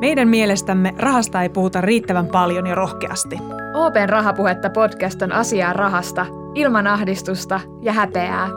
[0.00, 3.38] Meidän mielestämme rahasta ei puhuta riittävän paljon ja rohkeasti.
[3.74, 8.48] Open Rahapuhetta podcast on asiaa rahasta, ilman ahdistusta ja häpeää.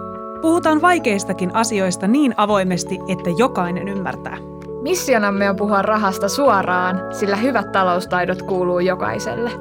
[0.41, 4.37] Puhutaan vaikeistakin asioista niin avoimesti, että jokainen ymmärtää.
[4.81, 9.51] Missionamme on puhua rahasta suoraan, sillä hyvät taloustaidot kuuluu jokaiselle.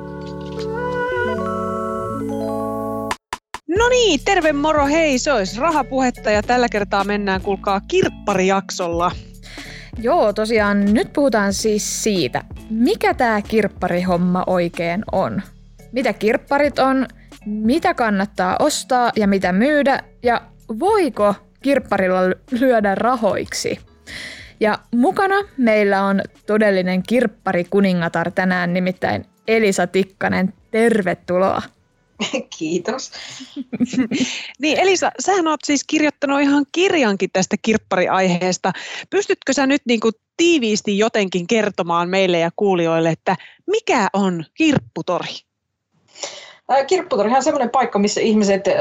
[3.68, 9.10] No niin, terve moro, hei, se olisi rahapuhetta ja tällä kertaa mennään, kuulkaa, kirpparijaksolla.
[9.98, 15.42] Joo, tosiaan nyt puhutaan siis siitä, mikä tämä kirpparihomma oikein on.
[15.92, 17.06] Mitä kirpparit on,
[17.46, 20.42] mitä kannattaa ostaa ja mitä myydä ja
[20.78, 22.20] voiko kirpparilla
[22.60, 23.78] lyödä rahoiksi.
[24.60, 30.52] Ja mukana meillä on todellinen kirpparikuningatar tänään, nimittäin Elisa Tikkanen.
[30.70, 31.62] Tervetuloa.
[32.58, 33.10] Kiitos.
[34.62, 38.72] niin Elisa, sähän oot siis kirjoittanut ihan kirjankin tästä kirppariaiheesta.
[39.10, 45.46] Pystytkö sä nyt niin kuin tiiviisti jotenkin kertomaan meille ja kuulijoille, että mikä on kirpputori?
[46.86, 48.72] Kirpputorihan on sellainen paikka, missä ihmiset ö,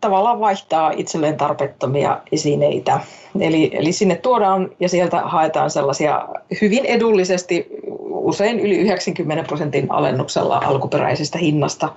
[0.00, 3.00] tavallaan vaihtaa itselleen tarpeettomia esineitä.
[3.40, 6.28] Eli, eli sinne tuodaan ja sieltä haetaan sellaisia
[6.60, 7.66] hyvin edullisesti,
[8.08, 11.88] usein yli 90 prosentin alennuksella alkuperäisestä hinnasta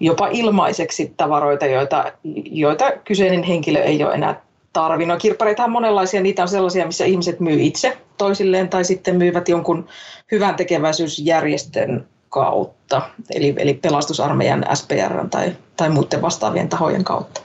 [0.00, 2.12] jopa ilmaiseksi tavaroita, joita,
[2.44, 4.40] joita kyseinen henkilö ei ole enää
[4.72, 5.20] tarvinnut.
[5.22, 9.88] Kirppareita on monenlaisia, niitä on sellaisia, missä ihmiset myy itse toisilleen tai sitten myyvät jonkun
[10.32, 13.02] hyvän tekeväisyysjärjestön kautta,
[13.34, 17.40] eli, eli pelastusarmeijan, SPR tai, tai muiden vastaavien tahojen kautta.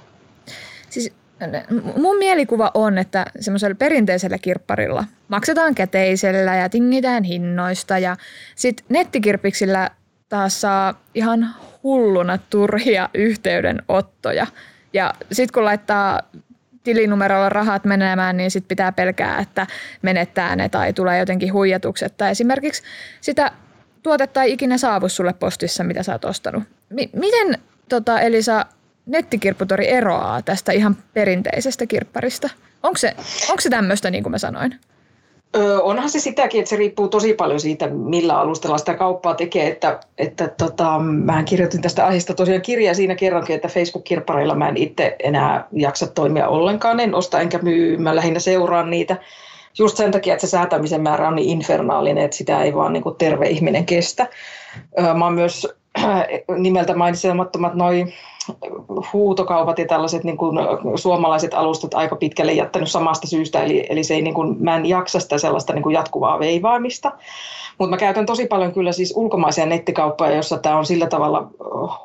[0.90, 1.12] Siis
[1.98, 8.18] mun mielikuva on, että semmoisella perinteisellä kirpparilla maksetaan käteisellä ja tingitään hinnoista ja
[8.56, 9.90] sitten nettikirpiksillä
[10.30, 14.48] taas saa ihan hulluna turhia yhteydenottoja.
[14.94, 16.22] Ja sitten kun laittaa
[16.84, 19.68] tilinumerolla rahat menemään, niin sitten pitää pelkää, että
[20.02, 22.18] menettää ne tai tulee jotenkin huijatukset.
[22.18, 22.84] Tai esimerkiksi
[23.22, 23.52] sitä
[24.04, 26.64] tuotetta ei ikinä saavu sulle postissa, mitä sä oot ostanut.
[26.90, 27.58] M- miten
[27.90, 28.66] tota, Elisa
[29.06, 32.50] nettikirpputori eroaa tästä ihan perinteisestä kirpparista?
[32.84, 33.16] Onko se,
[33.50, 34.80] onko se tämmöistä, niin kuin mä sanoin?
[35.56, 39.68] Öö, onhan se sitäkin, että se riippuu tosi paljon siitä, millä alustalla sitä kauppaa tekee.
[39.68, 44.78] Että, että tota, mä kirjoitin tästä aiheesta tosiaan kirjaa siinä kerronkin, että Facebook-kirppareilla mä en
[44.78, 47.00] itse enää jaksa toimia ollenkaan.
[47.00, 49.18] En osta enkä myy, mä lähinnä seuraan niitä.
[49.80, 53.04] Just sen takia, että se säätämisen määrä on niin infernaalinen, että sitä ei vaan niin
[53.04, 54.28] kuin terve ihminen kestä.
[55.18, 55.68] Mä oon myös
[56.58, 58.14] nimeltä mainitsemattomat noin
[59.14, 60.58] huutokaupat ja tällaiset niin kuin
[60.96, 64.86] suomalaiset alustat aika pitkälle jättänyt samasta syystä, eli, eli se ei, niin kuin, mä en
[64.86, 67.12] jaksa sitä sellaista niin kuin jatkuvaa veivaamista.
[67.78, 71.48] Mutta mä käytän tosi paljon kyllä siis ulkomaisia nettikauppoja, jossa tämä on sillä tavalla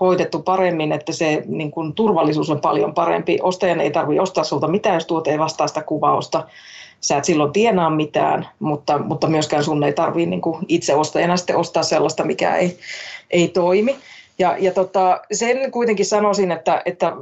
[0.00, 3.38] hoidettu paremmin, että se niin kuin, turvallisuus on paljon parempi.
[3.43, 6.44] Ostajan ei tarvitse ostaa sulta mitään, jos tuote ei vastaa sitä kuvausta.
[7.00, 11.56] Sä et silloin tienaa mitään, mutta, mutta myöskään sun ei tarvitse niin itse ostajana sitten
[11.56, 12.78] ostaa sellaista, mikä ei,
[13.31, 13.97] ei toimi.
[14.39, 17.12] Ja, ja tota, sen kuitenkin sanoisin, että, että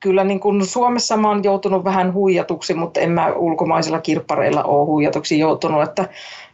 [0.00, 4.86] kyllä niin kuin Suomessa mä oon joutunut vähän huijatuksi, mutta en mä ulkomaisilla kirppareilla ole
[4.86, 6.08] huijatuksi joutunut, että,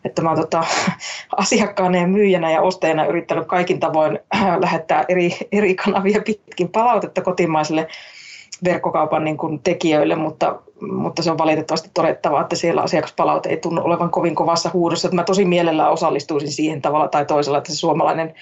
[0.04, 0.64] että mä oon tota,
[1.36, 4.18] asiakkaana ja myyjänä ja ostajana yrittänyt kaikin tavoin
[4.64, 7.88] lähettää eri, eri kanavia pitkin palautetta kotimaisille
[8.64, 13.82] verkkokaupan niin kuin tekijöille, mutta, mutta se on valitettavasti todettava, että siellä asiakaspalaute ei tunnu
[13.84, 15.08] olevan kovin kovassa huudossa.
[15.08, 18.34] Että mä tosi mielellään osallistuisin siihen tavalla tai toisella, että se suomalainen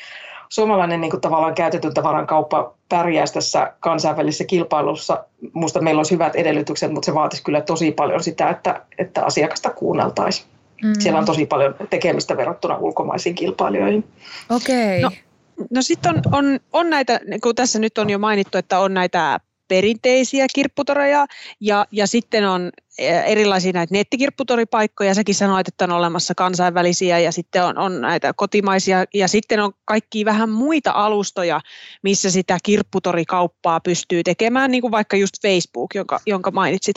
[0.48, 5.24] suomalainen niin kuin tavallaan käytetyn tavaran kauppa pärjäisi tässä kansainvälisessä kilpailussa.
[5.54, 9.70] Minusta meillä olisi hyvät edellytykset, mutta se vaatisi kyllä tosi paljon sitä, että, että asiakasta
[9.70, 10.48] kuunneltaisiin.
[10.82, 10.92] Mm.
[10.98, 14.04] Siellä on tosi paljon tekemistä verrattuna ulkomaisiin kilpailijoihin.
[14.50, 15.04] Okei.
[15.04, 15.18] Okay.
[15.58, 18.78] No, no sitten on, on, on näitä, niin kun tässä nyt on jo mainittu, että
[18.78, 21.27] on näitä perinteisiä kirpputoreja
[21.60, 25.15] ja, ja sitten on eh, erilaisia näitä nettikirpputoripaikkoja.
[25.15, 29.72] Säkin sanoit, että on olemassa kansainvälisiä ja sitten on, on näitä kotimaisia ja sitten on
[29.84, 31.60] kaikki vähän muita alustoja,
[32.03, 36.97] missä sitä kirpputorikauppaa pystyy tekemään, niin kuin vaikka just Facebook, jonka, jonka mainitsit.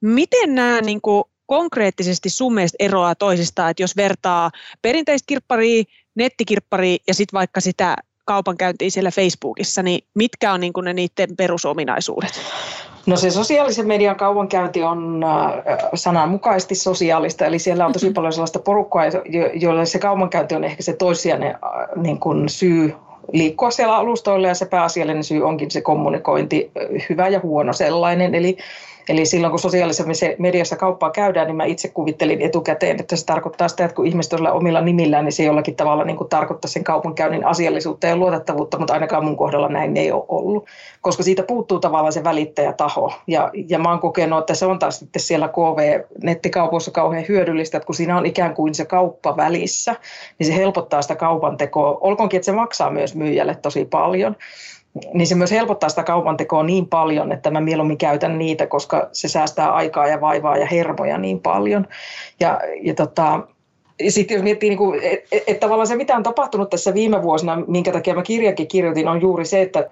[0.00, 4.50] Miten nämä niin kuin konkreettisesti sun mielestä eroaa toisistaan, että jos vertaa
[4.82, 5.84] perinteistä kirpparia,
[6.14, 7.96] nettikirpparia ja sitten vaikka sitä
[8.30, 12.40] kaupankäyntiä siellä Facebookissa, niin mitkä on niin ne niiden perusominaisuudet?
[13.06, 18.14] No se sosiaalisen median kaupankäynti on äh, sananmukaisesti sosiaalista, eli siellä on tosi mm-hmm.
[18.14, 19.04] paljon sellaista porukkaa,
[19.54, 22.94] joille se kaupankäynti on ehkä se toissijainen äh, niin kuin syy
[23.32, 28.34] liikkua siellä alustoilla ja se pääasiallinen syy onkin se kommunikointi, äh, hyvä ja huono sellainen.
[28.34, 28.56] Eli
[29.10, 30.04] Eli silloin kun sosiaalisessa
[30.38, 34.32] mediassa kauppaa käydään, niin mä itse kuvittelin etukäteen, että se tarkoittaa sitä, että kun ihmiset
[34.32, 38.78] on omilla nimillään, niin se jollakin tavalla niin kuin tarkoittaa sen kaupankäynnin asiallisuutta ja luotettavuutta,
[38.78, 40.66] mutta ainakaan mun kohdalla näin ei ole ollut,
[41.00, 43.12] koska siitä puuttuu tavallaan se välittäjätaho.
[43.26, 47.86] Ja, ja mä oon kokenut, että se on taas sitten siellä KV-nettikaupoissa kauhean hyödyllistä, että
[47.86, 49.96] kun siinä on ikään kuin se kauppa välissä,
[50.38, 51.98] niin se helpottaa sitä kaupan tekoa.
[52.00, 54.36] Olkoonkin, että se maksaa myös myyjälle tosi paljon
[55.14, 59.08] niin se myös helpottaa sitä kaupan tekoa niin paljon, että mä mieluummin käytän niitä, koska
[59.12, 61.86] se säästää aikaa ja vaivaa ja hermoja niin paljon.
[62.40, 63.40] Ja, ja tota,
[64.08, 67.92] sitten jos miettii, niin että et, tavallaan se mitä on tapahtunut tässä viime vuosina, minkä
[67.92, 69.88] takia mä kirjakin kirjoitin, on juuri se, että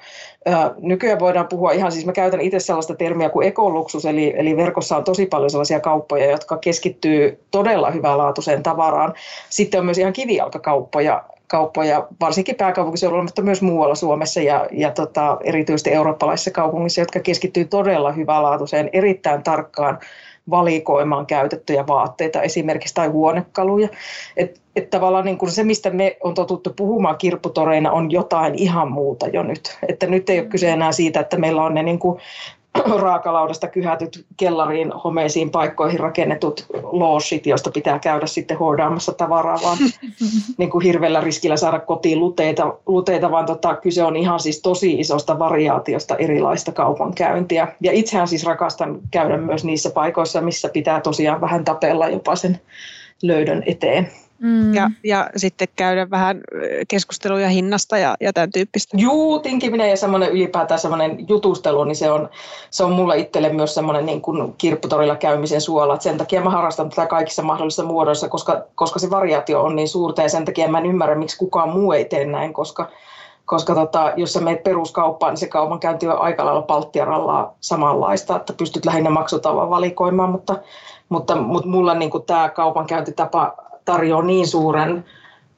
[0.48, 4.56] ä, nykyään voidaan puhua ihan, siis mä käytän itse sellaista termiä kuin ekoluksus, eli, eli
[4.56, 9.14] verkossa on tosi paljon sellaisia kauppoja, jotka keskittyy todella hyvälaatuiseen tavaraan.
[9.50, 15.38] Sitten on myös ihan kivijalkakauppoja, kauppoja, varsinkin pääkaupunkiseudulla, mutta myös muualla Suomessa ja, ja tota,
[15.44, 19.98] erityisesti eurooppalaisissa kaupungissa, jotka keskittyy todella hyvälaatuiseen, erittäin tarkkaan
[20.50, 23.88] valikoimaan käytettyjä vaatteita esimerkiksi tai huonekaluja.
[24.36, 28.92] Että et tavallaan niin kuin se, mistä me on totuttu puhumaan kirpputoreina, on jotain ihan
[28.92, 29.78] muuta jo nyt.
[29.88, 32.20] Että nyt ei ole kyse enää siitä, että meillä on ne niin kuin
[33.02, 39.78] raakalaudasta kyhätyt kellariin homeisiin paikkoihin rakennetut loosit, joista pitää käydä sitten hoidaamassa tavaraa, vaan
[40.58, 44.94] niin kuin hirveällä riskillä saada kotiin luteita, luteita vaan tota, kyse on ihan siis tosi
[44.94, 47.68] isosta variaatiosta erilaista kaupankäyntiä.
[47.80, 52.60] Ja itsehän siis rakastan käydä myös niissä paikoissa, missä pitää tosiaan vähän tapella jopa sen
[53.22, 54.08] löydön eteen.
[54.42, 54.74] Mm.
[54.74, 56.40] Ja, ja sitten käydä vähän
[56.88, 58.96] keskusteluja hinnasta ja, ja tämän tyyppistä.
[59.00, 62.28] Juu, tinkiminen ja semmoinen ylipäätään semmoinen jutustelu, niin se on,
[62.70, 65.94] se on mulle itselle myös semmoinen niin kuin kirpputorilla käymisen suola.
[65.94, 69.88] Et sen takia mä harrastan tätä kaikissa mahdollisissa muodoissa, koska, koska se variaatio on niin
[69.88, 72.90] suurta ja sen takia mä en ymmärrä, miksi kukaan muu ei tee näin, koska
[73.48, 78.52] koska tota, jos sä menet peruskauppaan, niin se kaupankäynti on aika lailla palttiaralla samanlaista, että
[78.52, 80.56] pystyt lähinnä maksutavan valikoimaan, mutta,
[81.08, 83.56] mutta, mutta mulla niin tämä kaupankäyntitapa
[83.88, 85.04] tarjoaa niin suuren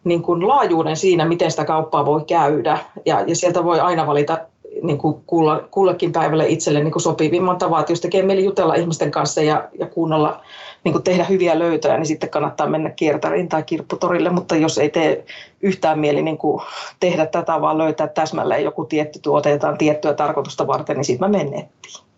[0.05, 2.79] niin kuin laajuuden siinä, miten sitä kauppaa voi käydä.
[3.07, 4.39] Ja, ja sieltä voi aina valita
[4.83, 5.25] niin kuin
[5.71, 7.81] kullekin päivälle itselle niin kuin sopivimman tavan.
[7.81, 10.41] Että jos tekee mieli jutella ihmisten kanssa ja, ja kuunnella,
[10.85, 14.31] niin kuin tehdä hyviä löytöjä, niin sitten kannattaa mennä kiertäriin tai kirpputorille.
[14.31, 15.25] Mutta jos ei tee
[15.61, 16.63] yhtään mieli niin kuin
[17.01, 21.39] tehdä tätä, vaan löytää täsmälleen joku tietty tuote jotain tiettyä tarkoitusta varten, niin sitten mä
[21.39, 22.10] menen nettiin.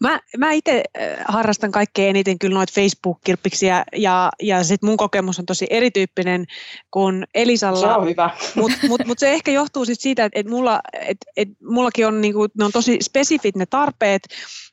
[0.00, 0.82] Mä, mä itse
[1.24, 6.44] harrastan kaikkein eniten kyllä noita Facebook-kirppiksiä ja, ja sit mun kokemus on tosi erityyppinen
[6.90, 7.80] kuin Elisalla.
[7.80, 8.30] Se on hyvä.
[8.54, 12.20] Mutta mut, mut se ehkä johtuu sit siitä, että et mulla, et, et mullakin on,
[12.20, 14.22] niinku, ne on tosi spesifit ne tarpeet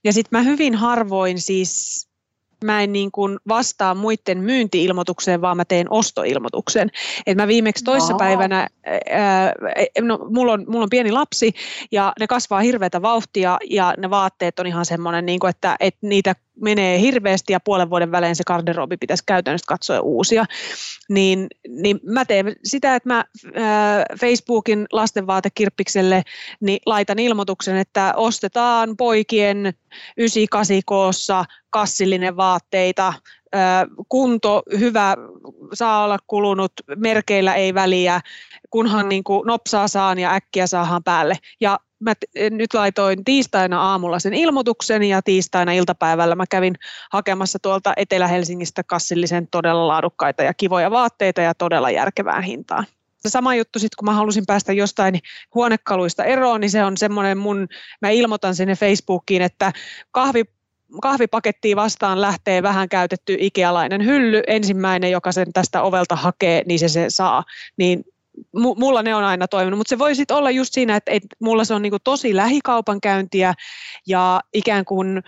[0.04, 2.05] ja sitten mä hyvin harvoin siis
[2.66, 6.92] mä en niin kuin vastaa muiden myyntiilmoitukseen, vaan mä teen ostoilmoituksen.
[7.28, 8.68] Et mä viimeksi toissapäivänä,
[9.10, 9.54] ää,
[10.02, 11.54] no, mulla, on, mulla on pieni lapsi
[11.92, 16.08] ja ne kasvaa hirveätä vauhtia ja ne vaatteet on ihan semmoinen, niin kuin, että, että
[16.08, 20.46] niitä menee hirveästi ja puolen vuoden välein se garderobi pitäisi käytännössä katsoa uusia,
[21.10, 26.24] niin, niin mä teen sitä, että mä ää, Facebookin lastenvaatekirppikselle
[26.60, 29.74] niin laitan ilmoituksen, että ostetaan poikien
[30.18, 33.14] 98 koossa kassillinen vaatteita,
[34.10, 35.16] kunto hyvä,
[35.74, 38.22] saa olla kulunut, merkeillä ei väliä,
[38.70, 41.38] kunhan niin kuin nopsaa saan ja äkkiä saahan päälle.
[41.62, 42.14] Ja mä
[42.52, 46.76] nyt laitoin tiistaina aamulla sen ilmoituksen ja tiistaina iltapäivällä mä kävin
[47.12, 52.86] hakemassa tuolta Etelä-Helsingistä kassillisen todella laadukkaita ja kivoja vaatteita ja todella järkevään hintaan.
[53.20, 55.20] Se sama juttu sitten, kun mä halusin päästä jostain
[55.56, 57.68] huonekaluista eroon, niin se on semmoinen mun,
[58.02, 59.72] mä ilmoitan sinne Facebookiin, että
[60.12, 60.44] kahvi
[61.02, 64.42] kahvipakettiin vastaan lähtee vähän käytetty ikealainen hylly.
[64.48, 67.44] Ensimmäinen, joka sen tästä ovelta hakee, niin se se saa.
[67.78, 68.04] Niin
[68.54, 71.74] mulla ne on aina toiminut, mutta se voi sitten olla just siinä, että, mulla se
[71.74, 73.54] on niinku tosi lähikaupankäyntiä
[74.08, 75.24] ja ikään kuin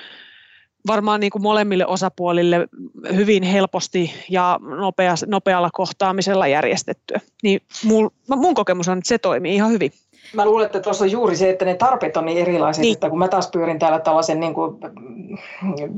[0.88, 2.68] varmaan niin kuin molemmille osapuolille
[3.16, 7.20] hyvin helposti ja nopea, nopealla kohtaamisella järjestettyä.
[7.44, 9.92] Niin mun, mun kokemus on, että se toimii ihan hyvin.
[10.34, 12.94] Mä luulen, että tuossa on juuri se, että ne tarpeet on niin erilaiset, niin.
[12.94, 14.78] että kun mä taas pyörin täällä tällaisen, niin kuin,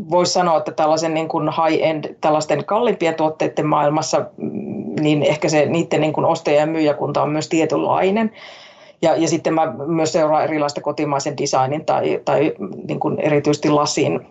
[0.09, 4.25] voisi sanoa, että tällaisen niin kuin high-end, tällaisten kalliimpien tuotteiden maailmassa,
[5.00, 8.31] niin ehkä se niiden niin kuin ostaja- ja myyjäkunta on myös tietynlainen.
[9.01, 12.53] Ja, ja sitten mä myös seuraan erilaista kotimaisen designin tai, tai
[12.88, 14.27] niin kuin erityisesti lasin,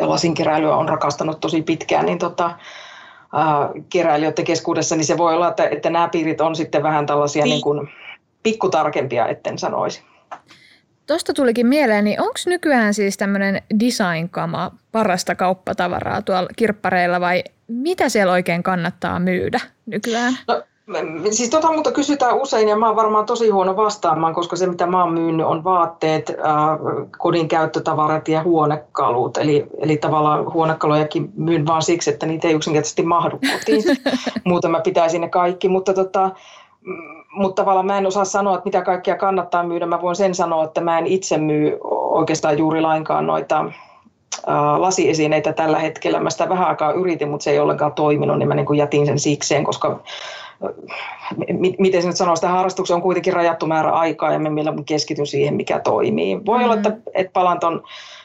[0.00, 2.50] lasin keräilyä on rakastanut tosi pitkään, niin tota,
[3.88, 7.50] keräilijöiden keskuudessa, niin se voi olla, että, että nämä piirit on sitten vähän tällaisia niin.
[7.50, 7.90] Niin kuin,
[8.44, 10.02] pikkutarkempia, etten sanoisi.
[11.06, 18.08] Tuosta tulikin mieleen, niin onko nykyään siis tämmöinen designkama parasta kauppatavaraa tuolla kirppareilla vai mitä
[18.08, 20.34] siellä oikein kannattaa myydä nykyään?
[20.48, 20.62] No,
[21.30, 24.86] Siis tota muuta kysytään usein ja mä oon varmaan tosi huono vastaamaan, koska se mitä
[24.86, 26.36] mä oon myynyt on vaatteet, äh,
[27.18, 29.36] kodin käyttötavarat ja huonekalut.
[29.36, 33.82] Eli, eli tavallaan huonekalujakin myyn vaan siksi, että niitä ei yksinkertaisesti mahdu kotiin.
[34.44, 36.30] Muuten mä pitäisin ne kaikki, mutta tota,
[37.34, 39.86] mutta tavallaan mä en osaa sanoa, että mitä kaikkea kannattaa myydä.
[39.86, 43.64] Mä voin sen sanoa, että mä en itse myy oikeastaan juuri lainkaan noita
[44.78, 46.20] lasiesineitä tällä hetkellä.
[46.20, 49.06] Mä sitä vähän aikaa yritin, mutta se ei ollenkaan toiminut, niin mä niin kuin jätin
[49.06, 50.00] sen sikseen, koska
[51.78, 55.26] miten se nyt sanoo, sitä harrastuksia on kuitenkin rajattu määrä aikaa ja me mieluummin keskityn
[55.26, 56.40] siihen, mikä toimii.
[56.46, 56.64] Voi mm-hmm.
[56.64, 57.82] olla, että, että palaan ton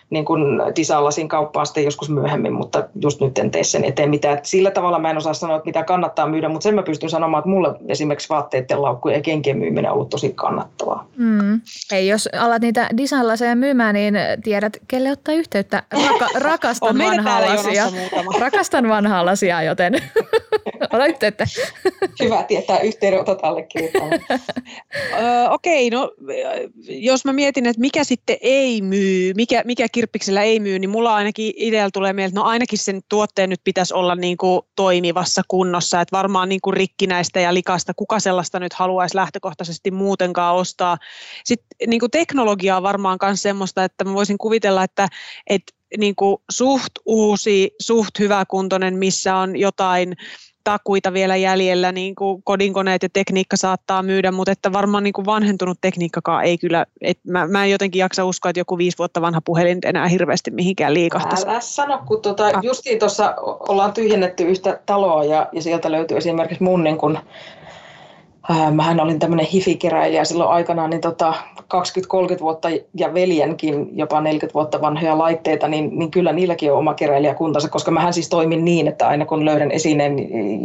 [0.10, 0.42] niin kuin
[0.76, 4.38] disallasin kauppaan sitten joskus myöhemmin, mutta just nyt en tee sen eteen mitään.
[4.38, 7.10] Et sillä tavalla mä en osaa sanoa, että mitä kannattaa myydä, mutta sen mä pystyn
[7.10, 11.08] sanomaan, että mulle esimerkiksi vaatteiden laukkuja ja kenkien myyminen on ollut tosi kannattavaa.
[11.18, 11.62] Mm.
[11.92, 14.14] Hei, jos alat niitä disallaseja myymään, niin
[14.44, 15.84] tiedät, kelle ottaa yhteyttä.
[15.94, 17.86] Raka- rakastan vanhaa lasia.
[18.40, 19.94] Rakastan vanhaa lasia, joten
[20.94, 21.46] ota yhteyttä.
[22.24, 24.20] Hyvä tietää yhteydenotot allekirjoittamaan.
[25.50, 26.12] Okei, no
[26.88, 31.16] jos mä mietin, että mikä sitten ei myy, mikä, mikä kirppiksellä ei myy, niin mulla
[31.16, 35.42] ainakin idealla tulee mieleen, että no ainakin sen tuotteen nyt pitäisi olla niin kuin toimivassa
[35.48, 40.98] kunnossa, että varmaan niin kuin rikkinäistä ja likasta, kuka sellaista nyt haluaisi lähtökohtaisesti muutenkaan ostaa.
[41.46, 45.08] Sitten niin kuin teknologia on varmaan myös semmoista, että mä voisin kuvitella, että,
[45.48, 50.16] että niin kuin suht uusi, suht hyväkuntoinen, missä on jotain
[50.70, 55.26] takuita vielä jäljellä, niin kuin kodinkoneet ja tekniikka saattaa myydä, mutta että varmaan niin kuin
[55.26, 59.22] vanhentunut tekniikkakaan ei kyllä, että mä, mä en jotenkin jaksa uskoa, että joku viisi vuotta
[59.22, 61.48] vanha puhelin enää hirveästi mihinkään liikahtaisi.
[61.48, 63.34] Älä sano, kun tuota, justiin tuossa
[63.70, 67.18] ollaan tyhjennetty yhtä taloa ja, ja sieltä löytyy esimerkiksi mun niin kuin
[68.52, 74.54] Äh, mähän olin tämmöinen hifikeräilijä silloin aikanaan, niin tota 20-30 vuotta ja veljenkin jopa 40
[74.54, 78.88] vuotta vanhoja laitteita, niin, niin kyllä niilläkin on oma keräilijäkuntansa, koska mähän siis toimin niin,
[78.88, 80.16] että aina kun löydän esineen,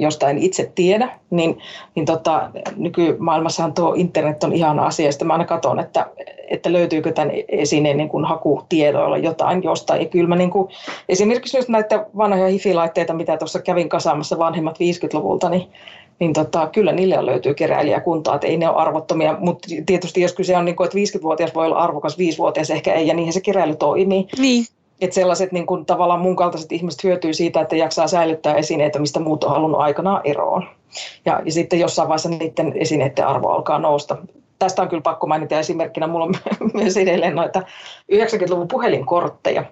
[0.01, 1.59] josta en itse tiedä, niin,
[1.95, 5.13] niin tota, nykymaailmassahan tuo internet on ihan asia.
[5.13, 6.07] Sitten mä aina katson, että,
[6.49, 10.03] että löytyykö tämän esineen niin kuin hakutiedoilla jotain jostain.
[10.03, 10.69] Ja kyllä mä niin kuin,
[11.09, 15.69] esimerkiksi just näitä vanhoja hifilaitteita, mitä tuossa kävin kasaamassa vanhemmat 50-luvulta, niin
[16.19, 20.57] niin tota, kyllä niille löytyy keräilijäkuntaa, että ei ne ole arvottomia, mutta tietysti jos kyse
[20.57, 23.77] on, niin kuin, että 50-vuotias voi olla arvokas, 5-vuotias ehkä ei, ja niihin se keräily
[23.77, 24.27] toimii.
[24.39, 24.65] Niin.
[25.01, 29.21] Että sellaiset niin kuin, tavallaan mun kaltaiset ihmiset hyötyy siitä, että jaksaa säilyttää esineitä, mistä
[29.21, 30.69] muut on halunnut aikanaan eroon.
[31.25, 34.17] Ja, ja sitten jossain vaiheessa niiden esineiden arvo alkaa nousta
[34.65, 36.35] tästä on kyllä pakko mainita esimerkkinä, mulla on
[36.75, 37.63] myös edelleen noita
[38.13, 39.65] 90-luvun puhelinkortteja.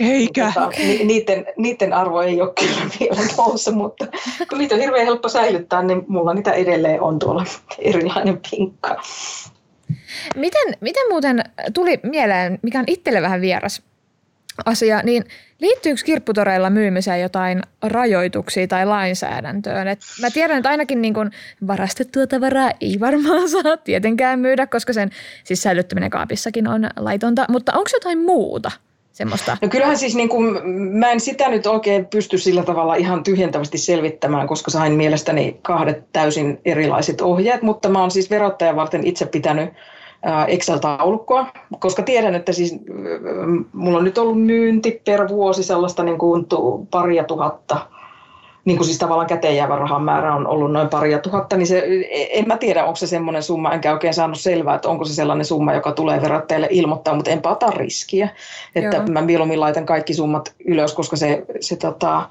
[0.00, 0.52] Eikä?
[0.54, 0.84] Tota, okay.
[0.84, 4.06] ni, niiden, niiden arvo ei ole kyllä vielä noussut, mutta
[4.48, 7.44] kun niitä on hirveän helppo säilyttää, niin mulla niitä edelleen on tuolla
[7.78, 9.02] erilainen pinkka.
[10.36, 13.82] Miten, miten muuten tuli mieleen, mikä on itselle vähän vieras
[14.64, 15.24] asia, niin
[15.60, 19.88] liittyykö kirpputoreilla myymiseen jotain rajoituksia tai lainsäädäntöön?
[19.88, 21.30] Et mä tiedän, että ainakin niin kun
[21.66, 25.10] varastettua tavaraa ei varmaan saa tietenkään myydä, koska sen
[25.44, 28.70] siis säilyttäminen kaapissakin on laitonta, mutta onko jotain muuta?
[29.12, 29.56] Semmoista.
[29.62, 33.78] No kyllähän siis niin kuin, mä en sitä nyt oikein pysty sillä tavalla ihan tyhjentävästi
[33.78, 39.26] selvittämään, koska sain mielestäni kahdet täysin erilaiset ohjeet, mutta mä oon siis verottajan varten itse
[39.26, 39.70] pitänyt
[40.46, 41.46] Excel-taulukkoa,
[41.78, 42.76] koska tiedän, että siis
[43.72, 46.46] mulla on nyt ollut myynti per vuosi sellaista niin kuin
[46.90, 47.86] paria tuhatta,
[48.64, 51.84] niin kuin siis tavallaan käteen jäävä rahan määrä on ollut noin paria tuhatta, niin se,
[52.30, 55.44] en mä tiedä, onko se semmoinen summa, enkä oikein saanut selvää, että onko se sellainen
[55.44, 58.28] summa, joka tulee verottajalle ilmoittaa, mutta enpä ota riskiä,
[58.74, 59.06] että Joo.
[59.06, 62.28] mä mieluummin laitan kaikki summat ylös, koska se, se tota,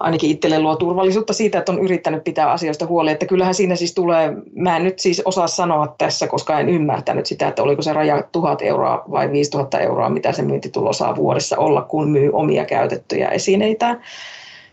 [0.00, 3.10] ainakin itselle luo turvallisuutta siitä, että on yrittänyt pitää asioista huoli.
[3.10, 7.26] Että kyllähän siinä siis tulee, mä en nyt siis osaa sanoa tässä, koska en ymmärtänyt
[7.26, 11.58] sitä, että oliko se raja 1000 euroa vai 5000 euroa, mitä se myyntitulo saa vuodessa
[11.58, 13.96] olla, kun myy omia käytettyjä esineitä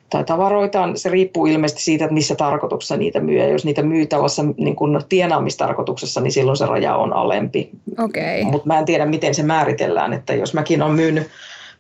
[0.10, 0.98] tai tavaroitaan.
[0.98, 3.38] Se riippuu ilmeisesti siitä, että missä tarkoituksessa niitä myy.
[3.38, 7.70] Ja jos niitä myy tällaisessa niin kuin tienaamistarkoituksessa, niin silloin se raja on alempi.
[8.00, 8.44] Okay.
[8.44, 10.14] Mutta mä en tiedä, miten se määritellään.
[10.14, 11.28] Että jos mäkin olen myynyt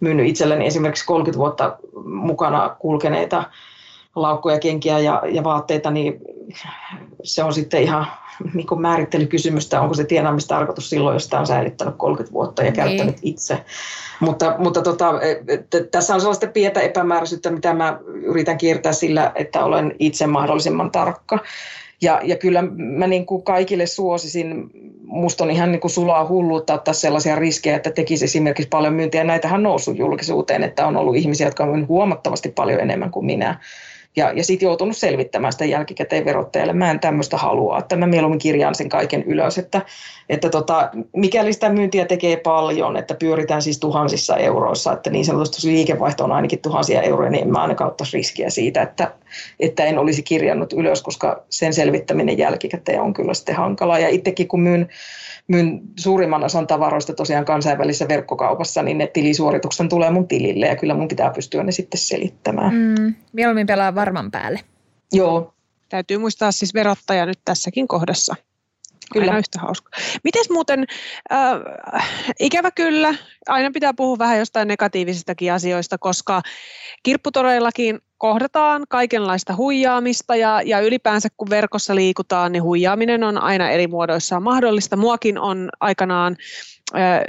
[0.03, 3.43] myynyt itselleni esimerkiksi 30 vuotta mukana kulkeneita
[4.15, 6.21] laukkuja, kenkiä ja, ja vaatteita, niin
[7.23, 8.07] se on sitten ihan
[8.53, 12.75] niin kuin määrittelykysymystä, onko se tienaamistarkoitus silloin, jos sitä on säilyttänyt 30 vuotta ja niin.
[12.75, 13.65] käyttänyt itse.
[14.19, 15.13] Mutta, mutta tota,
[15.69, 20.91] t- tässä on sellaista pientä epämääräisyyttä, mitä mä yritän kiertää sillä, että olen itse mahdollisimman
[20.91, 21.39] tarkka.
[22.01, 24.69] Ja, ja kyllä mä niin kuin kaikille suosisin,
[25.05, 29.23] musta on ihan niin kuin sulaa hulluutta ottaa sellaisia riskejä, että tekisi esimerkiksi paljon myyntiä.
[29.23, 33.59] Näitähän on noussut julkisuuteen, että on ollut ihmisiä, jotka on huomattavasti paljon enemmän kuin minä.
[34.15, 36.73] Ja, ja sitten joutunut selvittämään sitä jälkikäteen verottajalle.
[36.73, 39.81] Mä en tämmöistä halua, että mä mieluummin kirjaan sen kaiken ylös, että,
[40.29, 45.67] että tota, mikäli sitä myyntiä tekee paljon, että pyöritään siis tuhansissa euroissa, että niin sanotusti
[45.67, 49.11] liikevaihto on ainakin tuhansia euroja, niin en mä ainakaan ottaisi riskiä siitä, että,
[49.59, 53.99] että en olisi kirjannut ylös, koska sen selvittäminen jälkikäteen on kyllä sitten hankalaa.
[53.99, 54.89] Ja itsekin kun myyn,
[55.47, 60.93] myyn suurimman osan tavaroista tosiaan kansainvälisessä verkkokaupassa, niin ne tilisuoritukset tulee mun tilille ja kyllä
[60.93, 62.73] mun pitää pystyä ne sitten selittämään.
[62.73, 64.59] Mm, mieluummin pelaa varman päälle.
[65.13, 65.53] Joo.
[65.89, 68.35] Täytyy muistaa siis verottaja nyt tässäkin kohdassa.
[69.13, 69.25] Kyllä.
[69.25, 69.89] Aina yhtä hauska.
[70.23, 70.85] Miten muuten,
[71.31, 73.15] äh, ikävä kyllä,
[73.47, 76.41] aina pitää puhua vähän jostain negatiivisistakin asioista, koska
[77.03, 83.87] kirpputoreillakin kohdataan kaikenlaista huijaamista ja, ja ylipäänsä kun verkossa liikutaan, niin huijaaminen on aina eri
[83.87, 84.95] muodoissaan mahdollista.
[84.95, 86.35] Muakin on aikanaan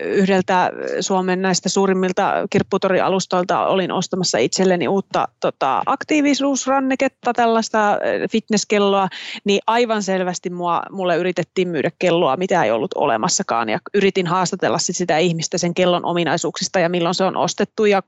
[0.01, 0.71] yhdeltä
[1.01, 7.99] Suomen näistä suurimmilta kirpputorialustoilta olin ostamassa itselleni uutta tota, aktiivisuusranneketta, tällaista
[8.31, 9.09] fitnesskelloa,
[9.45, 14.79] niin aivan selvästi mua, mulle yritettiin myydä kelloa, mitä ei ollut olemassakaan ja yritin haastatella
[14.79, 18.03] sit sitä ihmistä sen kellon ominaisuuksista ja milloin se on ostettu ja,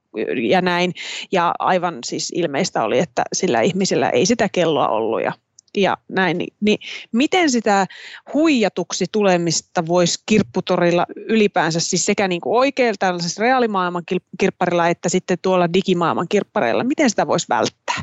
[0.48, 0.92] ja näin.
[1.32, 5.32] Ja aivan siis ilmeistä oli, että sillä ihmisellä ei sitä kelloa ollut ja
[5.76, 6.78] ja näin, niin, niin
[7.12, 7.87] miten sitä
[8.35, 14.02] huijatuksi tulemista voisi kirpputorilla ylipäänsä, siis sekä niin kuin oikealla tällaisessa reaalimaailman
[14.38, 17.97] kirpparilla että sitten tuolla digimaailman kirppareilla, miten sitä voisi välttää?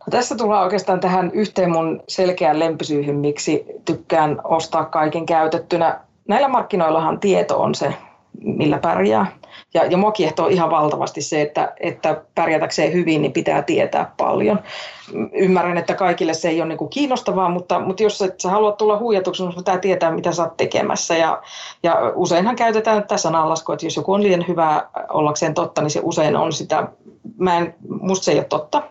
[0.00, 6.00] No tässä tullaan oikeastaan tähän yhteen mun selkeään lempisyyhyn, miksi tykkään ostaa kaiken käytettynä.
[6.28, 7.94] Näillä markkinoillahan tieto on se,
[8.40, 9.39] millä pärjää.
[9.74, 14.60] Ja, ja mua kiehtoo ihan valtavasti se, että, että pärjätäkseen hyvin, niin pitää tietää paljon.
[15.32, 18.76] Ymmärrän, että kaikille se ei ole niin kuin kiinnostavaa, mutta, mutta jos et sä haluat
[18.76, 21.16] tulla huijatuksi, niin pitää tietää, mitä sä oot tekemässä.
[21.16, 21.42] Ja,
[21.82, 26.00] ja useinhan käytetään tässä sananlaskua, että jos joku on liian hyvä ollakseen totta, niin se
[26.02, 26.88] usein on sitä.
[27.38, 28.82] Mä en, musta se ei ole totta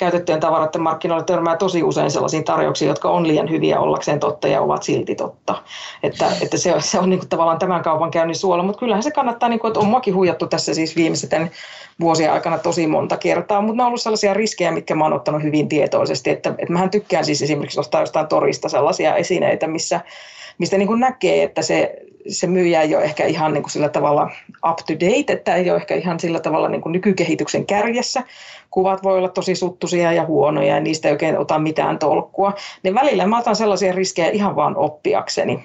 [0.00, 4.60] käytettyjen tavaroiden markkinoilla törmää tosi usein sellaisiin tarjouksiin, jotka on liian hyviä ollakseen totta ja
[4.60, 5.62] ovat silti totta.
[6.02, 9.10] Että, että se, se on niin kuin tavallaan tämän kaupan käynnin suola, mutta kyllähän se
[9.10, 11.50] kannattaa, niin kuin, että on muakin huijattu tässä siis viimeisten
[12.00, 15.42] vuosien aikana tosi monta kertaa, mutta ne on ollut sellaisia riskejä, mitkä mä oon ottanut
[15.42, 20.00] hyvin tietoisesti, että, että mähän tykkään siis esimerkiksi ostaa jostain torista sellaisia esineitä, missä
[20.58, 21.96] mistä niin kuin näkee, että se,
[22.28, 24.30] se myyjä ei ole ehkä ihan niin kuin sillä tavalla
[24.70, 28.22] up to date, että ei ole ehkä ihan sillä tavalla niin kuin nykykehityksen kärjessä.
[28.70, 32.52] Kuvat voi olla tosi suttuisia ja huonoja ja niistä ei oikein ota mitään tolkkua.
[32.82, 35.64] Niin välillä mä otan sellaisia riskejä ihan vaan oppiakseni.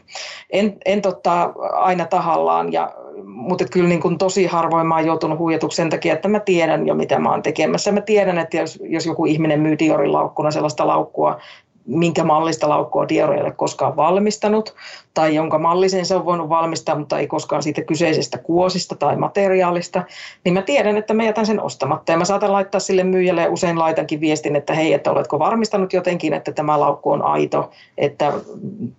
[0.50, 2.92] En, en totta aina tahallaan, ja,
[3.24, 6.88] mutta kyllä niin kuin tosi harvoin mä oon joutunut huijatuksi sen takia, että mä tiedän
[6.88, 7.92] jo mitä mä oon tekemässä.
[7.92, 11.40] Mä tiedän, että jos, jos joku ihminen myy Diorin laukkuna sellaista laukkua,
[11.88, 14.76] minkä mallista laukkua Dior ei ole koskaan valmistanut,
[15.14, 20.04] tai jonka mallisen se on voinut valmistaa, mutta ei koskaan siitä kyseisestä kuosista tai materiaalista,
[20.44, 22.12] niin mä tiedän, että mä jätän sen ostamatta.
[22.12, 25.94] Ja mä saatan laittaa sille myyjälle ja usein laitankin viestin, että hei, että oletko varmistanut
[25.94, 28.34] jotenkin, että tämä laukku on aito, että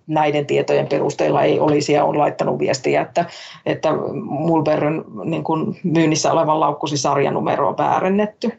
[0.07, 3.25] näiden tietojen perusteella ei olisi ja on laittanut viestiä, että,
[3.65, 3.89] että
[4.23, 5.43] Mulberryn niin
[5.83, 8.51] myynnissä olevan laukkusi sarjanumero on väärennetty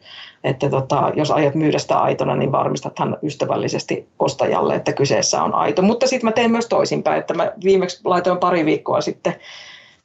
[0.49, 5.83] että tota, jos aiot myydä sitä aitona, niin varmistathan ystävällisesti ostajalle, että kyseessä on aito.
[5.83, 9.35] Mutta sitten mä teen myös toisinpäin, että mä viimeksi laitoin pari viikkoa sitten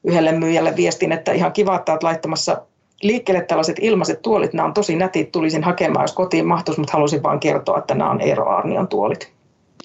[0.03, 2.62] yhdelle myyjälle viestin, että ihan kiva, että olet laittamassa
[3.01, 7.23] liikkeelle tällaiset ilmaiset tuolit, nämä on tosi nätit, tulisin hakemaan, jos kotiin mahtuisi, mutta halusin
[7.23, 9.32] vain kertoa, että nämä on Eero Arnion tuolit.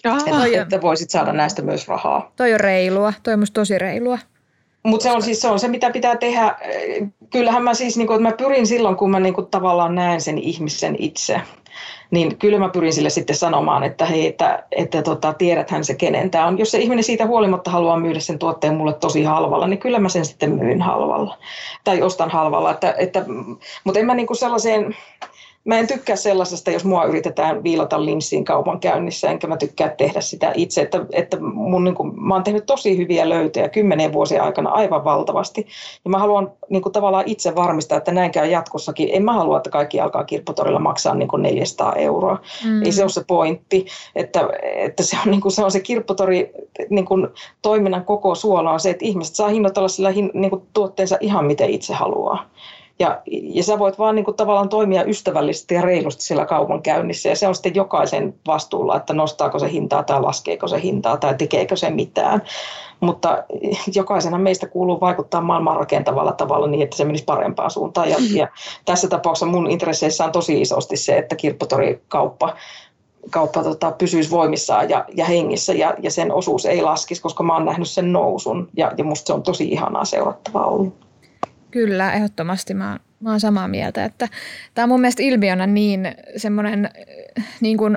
[0.07, 2.33] Aha, että, että voisit saada näistä myös rahaa.
[2.37, 4.19] Toi on reilua, toi on tosi reilua.
[4.83, 6.57] Mutta se on siis se, on se, mitä pitää tehdä.
[7.31, 10.39] Kyllähän mä siis, niin kun, mä pyrin silloin, kun mä niin kun, tavallaan näen sen
[10.39, 11.41] ihmisen itse,
[12.11, 16.31] niin kyllä mä pyrin sille sitten sanomaan, että hei, että, että tota, tiedäthän se kenen
[16.31, 16.59] tämä on.
[16.59, 20.09] Jos se ihminen siitä huolimatta haluaa myydä sen tuotteen mulle tosi halvalla, niin kyllä mä
[20.09, 21.39] sen sitten myyn halvalla.
[21.85, 22.71] Tai ostan halvalla.
[22.71, 23.25] Että, että,
[23.85, 24.97] mutta en mä niin sellaiseen
[25.69, 30.53] mä en tykkää sellaisesta, jos mua yritetään viilata linssiin kaupankäynnissä, enkä mä tykkää tehdä sitä
[30.55, 30.81] itse.
[30.81, 35.05] Että, että mun, niin kuin, mä oon tehnyt tosi hyviä löytöjä kymmenen vuosien aikana aivan
[35.05, 35.67] valtavasti.
[36.05, 39.09] Ja mä haluan niin kuin, tavallaan itse varmistaa, että näin käy jatkossakin.
[39.13, 42.39] En mä halua, että kaikki alkaa kirpputorilla maksaa niin kuin 400 euroa.
[42.65, 42.83] Mm.
[42.83, 46.53] Ei se ole se pointti, että, että se, on, niin kuin, se on se kirpputori
[46.91, 47.29] niin kuin,
[47.63, 51.45] toiminnan koko suola on se, että ihmiset saa hinnoitella sillä hin, niin kuin, tuotteensa ihan
[51.45, 52.45] miten itse haluaa.
[52.99, 57.37] Ja, ja sä voit vaan niin kuin tavallaan toimia ystävällisesti ja reilusti siellä kaupankäynnissä ja
[57.37, 61.77] se on sitten jokaisen vastuulla, että nostaako se hintaa tai laskeeko se hintaa tai tekeekö
[61.77, 62.43] se mitään.
[63.01, 63.45] Mutta
[63.95, 68.11] jokaisena meistä kuuluu vaikuttaa maailmaan rakentavalla tavalla niin, että se menisi parempaan suuntaan.
[68.11, 68.49] Ja, ja
[68.85, 72.57] tässä tapauksessa mun intresseissä on tosi isosti se, että kirpputorikauppa
[73.31, 77.55] kauppa tota, pysyisi voimissaan ja, ja hengissä ja, ja sen osuus ei laskisi, koska mä
[77.55, 81.08] oon nähnyt sen nousun ja, ja musta se on tosi ihanaa seurattavaa ollut.
[81.71, 84.29] Kyllä, ehdottomasti mä mä oon samaa mieltä, että
[84.75, 86.91] tämä on mun mielestä ilmiönä niin semmoinen
[87.61, 87.97] niin kuin,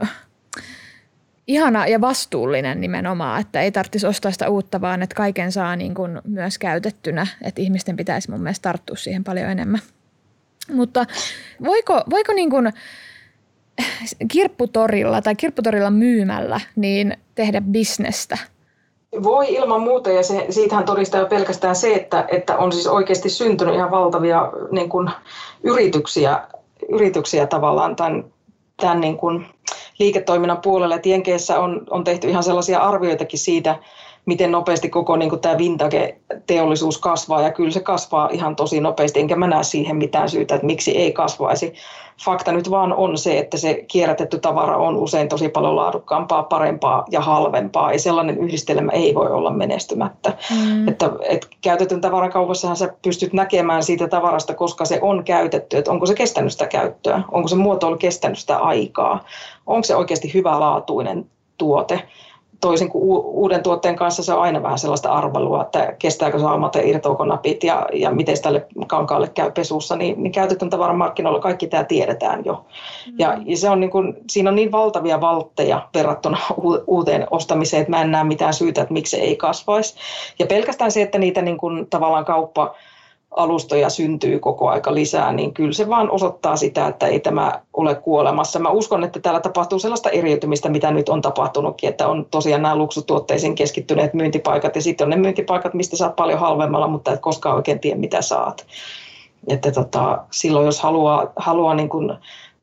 [1.48, 5.94] ihana ja vastuullinen nimenomaan, että ei tarvitsisi ostaa sitä uutta, vaan että kaiken saa niin
[5.94, 9.82] kuin myös käytettynä, että ihmisten pitäisi mun mielestä tarttua siihen paljon enemmän.
[10.74, 11.06] Mutta
[11.64, 12.74] voiko, voiko niin kuin,
[14.32, 18.38] kirpputorilla tai kirpputorilla myymällä niin tehdä bisnestä?
[19.24, 23.30] Voi ilman muuta ja se, siitähän todistaa jo pelkästään se, että, että on siis oikeasti
[23.30, 25.10] syntynyt ihan valtavia niin kuin,
[25.64, 26.48] yrityksiä,
[26.90, 28.26] yrityksiä tavallaan tämän,
[28.78, 29.46] tämän niin kuin,
[30.00, 30.96] liiketoiminnan puolella.
[30.96, 33.76] Et Jenkeissä on, on tehty ihan sellaisia arvioitakin siitä,
[34.26, 39.20] miten nopeasti koko niin kuin tämä vintage-teollisuus kasvaa, ja kyllä se kasvaa ihan tosi nopeasti,
[39.20, 41.74] enkä mä näe siihen mitään syytä, että miksi ei kasvaisi.
[42.26, 47.06] Fakta nyt vaan on se, että se kierrätetty tavara on usein tosi paljon laadukkaampaa, parempaa
[47.12, 50.34] ja halvempaa, ja sellainen yhdistelmä ei voi olla menestymättä.
[50.52, 50.88] Mm.
[50.88, 56.06] Että, että käytetyn tavarakaupassahan sä pystyt näkemään siitä tavarasta, koska se on käytetty, että onko
[56.06, 59.24] se kestänyt sitä käyttöä, onko se muotoilu kestänyt sitä aikaa,
[59.68, 61.26] onko se oikeasti hyvälaatuinen
[61.58, 62.02] tuote
[62.62, 66.82] toisin kuin uuden tuotteen kanssa se on aina vähän sellaista arvelua, että kestääkö saumat ja
[66.82, 71.68] irtoako napit ja, ja miten tälle kankaalle käy pesussa, niin, niin käytetyn tavaran markkinoilla kaikki
[71.68, 72.66] tämä tiedetään jo.
[73.08, 73.14] Mm.
[73.20, 76.38] Ja, ja se on niin kuin, siinä on niin valtavia valtteja verrattuna
[76.88, 79.96] uuteen ostamiseen, että mä en näe mitään syytä, että miksi se ei kasvaisi.
[80.40, 82.76] Ja pelkästään se, että niitä niin kuin, tavallaan kauppa
[83.32, 87.96] alustoja syntyy koko aika lisää, niin kyllä se vaan osoittaa sitä, että ei tämä ole
[87.96, 88.60] kuolemassa.
[88.60, 92.76] Mä uskon, että täällä tapahtuu sellaista eriytymistä, mitä nyt on tapahtunutkin, että on tosiaan nämä
[92.76, 97.56] luksutuotteisiin keskittyneet myyntipaikat ja sitten on ne myyntipaikat, mistä saat paljon halvemmalla, mutta et koskaan
[97.56, 98.66] oikein tiedä, mitä saat.
[99.48, 102.14] Että tota, silloin jos haluaa, haluaa niin kuin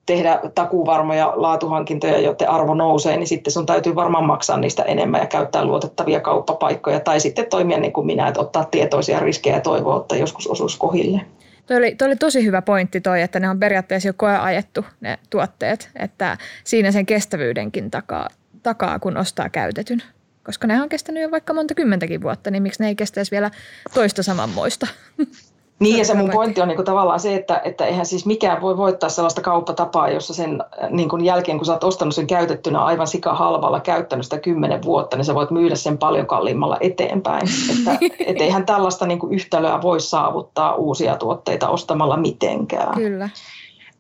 [0.09, 5.27] tehdä takuvarmoja laatuhankintoja, joiden arvo nousee, niin sitten sun täytyy varmaan maksaa niistä enemmän ja
[5.27, 10.01] käyttää luotettavia kauppapaikkoja tai sitten toimia niin kuin minä, että ottaa tietoisia riskejä ja toivoa,
[10.01, 11.21] että joskus osuisi kohille.
[11.67, 15.91] Toi oli, oli tosi hyvä pointti toi, että ne on periaatteessa jo koeajettu ne tuotteet,
[15.97, 18.29] että siinä sen kestävyydenkin takaa,
[18.63, 20.03] takaa kun ostaa käytetyn.
[20.45, 23.51] Koska ne on kestänyt jo vaikka monta kymmentäkin vuotta, niin miksi ne ei kestäisi vielä
[23.95, 24.87] toista samanmoista?
[25.81, 28.61] Niin ja se mun pointti on niin kuin tavallaan se, että, että eihän siis mikään
[28.61, 32.27] voi voittaa sellaista kauppatapaa, jossa sen äh, niin kuin jälkeen, kun sä oot ostanut sen
[32.27, 36.77] käytettynä aivan sika halvalla, käyttänyt sitä kymmenen vuotta, niin sä voit myydä sen paljon kalliimmalla
[36.81, 37.49] eteenpäin.
[37.71, 42.95] Että et eihän tällaista niin kuin yhtälöä voi saavuttaa uusia tuotteita ostamalla mitenkään.
[42.95, 43.29] Kyllä.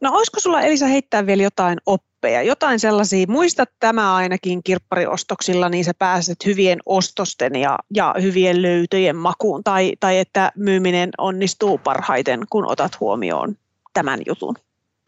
[0.00, 1.78] No olisiko sulla Elisa heittää vielä jotain
[2.18, 8.62] oppeja, jotain sellaisia, muistat tämä ainakin kirppariostoksilla, niin sä pääset hyvien ostosten ja, ja hyvien
[8.62, 13.56] löytöjen makuun, tai, tai että myyminen onnistuu parhaiten, kun otat huomioon
[13.94, 14.54] tämän jutun?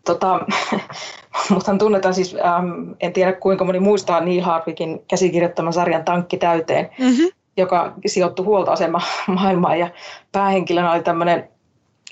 [0.05, 0.40] Tota,
[1.51, 6.90] muthan tunnetaan siis, ähm, en tiedä kuinka moni muistaa Neil Hardwickin käsikirjoittaman sarjan Tankki täyteen,
[6.99, 7.29] mm-hmm.
[7.57, 9.01] joka sijoittui huoltoasema
[9.37, 9.90] maailmaan ja
[10.33, 11.49] päähenkilönä oli tämmöinen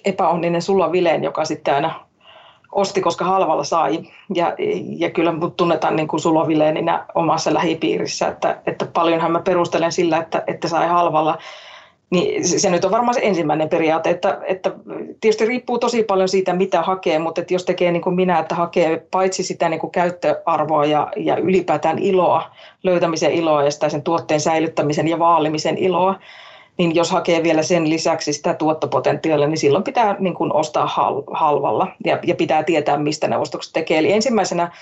[0.05, 2.08] epäonninen Sulla Vileen, joka sitten aina
[2.79, 4.01] osti, koska halvalla sai.
[4.35, 4.55] Ja,
[4.97, 10.17] ja kyllä mut tunnetaan niin kuin sulovileeninä omassa lähipiirissä, että, että paljonhan mä perustelen sillä,
[10.17, 11.39] että, että sai halvalla.
[12.11, 14.73] Niin se, nyt on varmaan se ensimmäinen periaate, että, että
[15.21, 18.55] tietysti riippuu tosi paljon siitä, mitä hakee, mutta että jos tekee niin kuin minä, että
[18.55, 22.51] hakee paitsi sitä niin kuin käyttöarvoa ja, ja ylipäätään iloa,
[22.83, 26.15] löytämisen iloa ja sitä sen tuotteen säilyttämisen ja vaalimisen iloa,
[26.79, 31.23] niin jos hakee vielä sen lisäksi sitä tuottopotentiaalia, niin silloin pitää niin kuin ostaa hal-
[31.33, 33.99] halvalla ja, ja pitää tietää, mistä ne ostokset tekee.
[33.99, 34.73] Eli ensimmäisenä,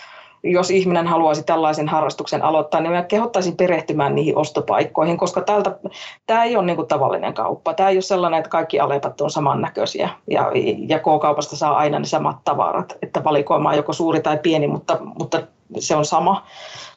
[0.43, 5.79] jos ihminen haluaisi tällaisen harrastuksen aloittaa, niin mä kehottaisin perehtymään niihin ostopaikkoihin, koska tältä,
[6.27, 7.75] tämä ei ole niin kuin tavallinen kauppa.
[7.75, 10.53] Tämä ei ole sellainen, että kaikki alepat on samannäköisiä ja,
[10.89, 14.99] ja K-kaupasta saa aina ne samat tavarat, että valikoima on joko suuri tai pieni, mutta,
[15.19, 15.43] mutta
[15.79, 16.47] se on sama.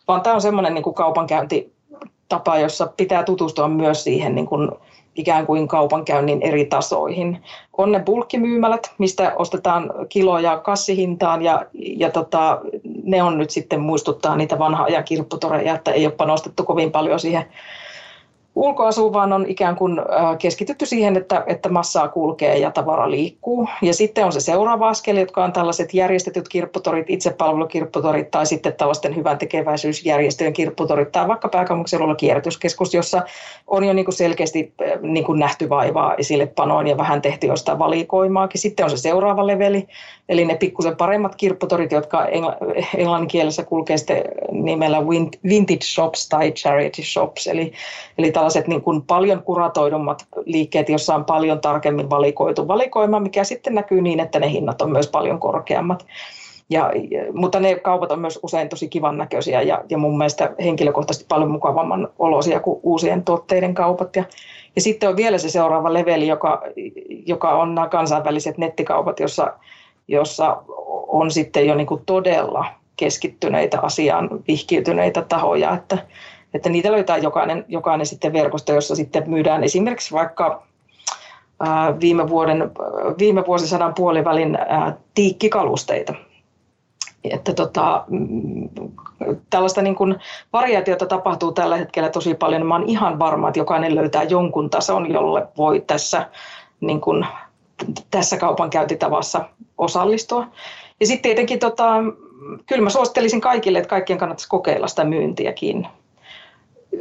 [0.07, 1.73] Vaan tämä on semmoinen niin kuin kaupankäynti
[2.29, 4.71] tapa, jossa pitää tutustua myös siihen niin kuin
[5.19, 7.43] ikään kuin kaupankäynnin eri tasoihin.
[7.77, 12.61] On ne bulkkimyymälät, mistä ostetaan kiloja kassihintaan ja, ja tota,
[13.03, 17.19] ne on nyt sitten muistuttaa niitä vanha ajan kirpputoreja, että ei ole panostettu kovin paljon
[17.19, 17.45] siihen
[18.55, 20.01] ulkoasu, vaan on ikään kuin
[20.39, 23.67] keskitytty siihen, että, että massaa kulkee ja tavara liikkuu.
[23.81, 29.15] Ja sitten on se seuraava askel, jotka on tällaiset järjestetyt kirpputorit, itsepalvelukirpputorit tai sitten tällaisten
[29.15, 33.21] hyvän tekeväisyysjärjestöjen kirpputorit tai vaikka pääkaupunkiseudulla kierrätyskeskus, jossa
[33.67, 37.79] on jo niin kuin selkeästi niin kuin nähty vaivaa esille panoon ja vähän tehty jostain
[37.79, 38.61] valikoimaakin.
[38.61, 39.87] Sitten on se seuraava leveli,
[40.29, 44.97] eli ne pikkusen paremmat kirpputorit, jotka engl- englannin kielessä kulkee sitten nimellä
[45.49, 47.71] vintage shops tai charity shops, eli,
[48.17, 53.75] eli tällaiset niin kuin paljon kuratoidummat liikkeet, joissa on paljon tarkemmin valikoitu valikoima, mikä sitten
[53.75, 56.05] näkyy niin, että ne hinnat on myös paljon korkeammat.
[56.69, 56.91] Ja,
[57.33, 61.51] mutta ne kaupat on myös usein tosi kivan näköisiä ja, ja mun mielestä henkilökohtaisesti paljon
[61.51, 64.15] mukavamman olosia kuin uusien tuotteiden kaupat.
[64.15, 64.23] Ja,
[64.75, 66.61] ja sitten on vielä se seuraava leveli, joka,
[67.25, 69.53] joka on nämä kansainväliset nettikaupat, jossa,
[70.07, 70.63] jossa
[71.07, 75.97] on sitten jo niin kuin todella keskittyneitä asiaan vihkiytyneitä tahoja, että,
[76.53, 80.63] että niitä löytää jokainen, jokainen sitten verkosto, jossa sitten myydään esimerkiksi vaikka
[82.01, 82.71] viime, vuoden,
[83.19, 84.57] viime vuosisadan puolivälin
[85.13, 86.13] tiikkikalusteita.
[87.23, 88.69] että tota, mm,
[89.49, 90.15] tällaista niin kuin
[90.53, 92.65] variaatiota tapahtuu tällä hetkellä tosi paljon.
[92.65, 96.29] Mä oon ihan varma, että jokainen löytää jonkun tason, jolle voi tässä,
[96.81, 97.25] niin kuin,
[98.11, 99.45] tässä kaupankäyntitavassa
[99.77, 100.47] osallistua.
[100.99, 101.93] Ja sitten tietenkin tota,
[102.65, 105.87] kyllä mä suosittelisin kaikille, että kaikkien kannattaisi kokeilla sitä myyntiäkin.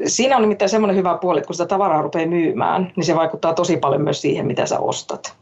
[0.06, 3.54] Siinä on nimittäin semmoinen hyvä puoli, että kun sitä tavaraa rupeaa myymään, niin se vaikuttaa
[3.54, 5.34] tosi paljon myös siihen, mitä sä ostat.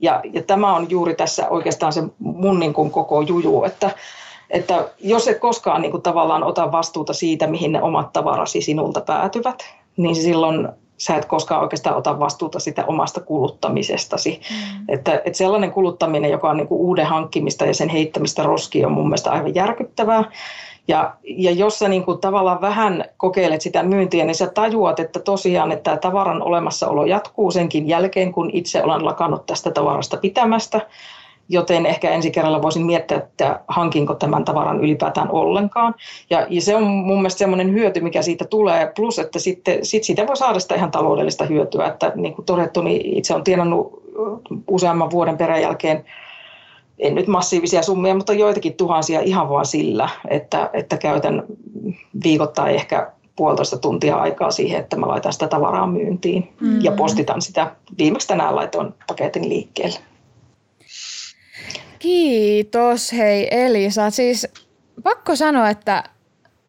[0.00, 3.90] Ja, ja tämä on juuri tässä oikeastaan se mun niin kuin koko juju, että,
[4.50, 9.00] että jos et koskaan niin kuin tavallaan ota vastuuta siitä, mihin ne omat tavarasi sinulta
[9.00, 9.64] päätyvät,
[9.96, 14.40] niin silloin sä et koskaan oikeastaan ota vastuuta sitä omasta kuluttamisestasi.
[14.50, 14.84] Mm.
[14.88, 18.92] Että, että sellainen kuluttaminen, joka on niin kuin uuden hankkimista ja sen heittämistä roskiin, on
[18.92, 20.24] mun mielestä aivan järkyttävää.
[20.88, 25.20] Ja, ja jos sä niin kuin tavallaan vähän kokeilet sitä myyntiä, niin sä tajuat, että
[25.20, 30.80] tosiaan, että tämä tavaran olemassaolo jatkuu senkin jälkeen, kun itse olen lakannut tästä tavarasta pitämästä.
[31.48, 35.94] Joten ehkä ensi kerralla voisin miettiä, että hankinko tämän tavaran ylipäätään ollenkaan.
[36.30, 38.92] Ja, ja se on mun mielestä semmoinen hyöty, mikä siitä tulee.
[38.96, 41.86] Plus, että sitten sit siitä voi saada sitä ihan taloudellista hyötyä.
[41.86, 44.02] Että niin kuin todettu, niin itse on tienannut
[44.68, 46.04] useamman vuoden peräjälkeen
[46.98, 51.42] en nyt massiivisia summia, mutta joitakin tuhansia ihan vaan sillä, että, että käytän
[52.24, 56.84] viikoittain ehkä puolitoista tuntia aikaa siihen, että mä laitan sitä tavaraa myyntiin mm-hmm.
[56.84, 57.76] ja postitan sitä.
[57.98, 59.98] Viimeksi tänään laitoin paketin liikkeelle.
[61.98, 64.10] Kiitos hei Elisa.
[64.10, 64.46] Siis
[65.02, 66.04] pakko sanoa, että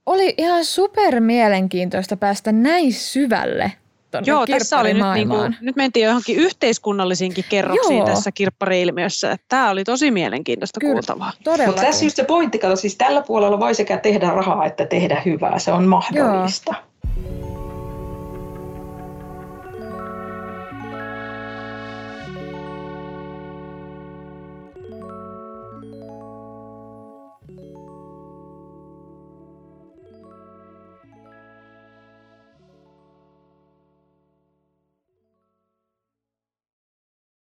[0.06, 3.72] oli ihan super mielenkiintoista päästä näin syvälle
[4.26, 8.06] Joo, tässä oli nyt, niin kuin, nyt mentiin johonkin yhteiskunnallisiinkin kerroksiin Joo.
[8.08, 9.38] tässä kirppari-ilmiössä.
[9.50, 11.32] Tämä oli tosi mielenkiintoista Kyllä, kuultavaa.
[11.66, 15.22] Mutta tässä just se pointti, kato, siis tällä puolella voi sekä tehdä rahaa että tehdä
[15.26, 15.60] hyvää.
[15.60, 16.74] Se on mahdollista.
[16.74, 17.75] Joo.